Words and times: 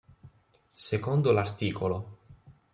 Secondo 0.79 1.31
l’art. 1.31 1.61